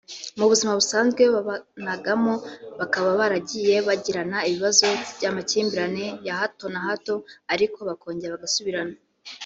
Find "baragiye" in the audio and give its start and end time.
3.19-3.75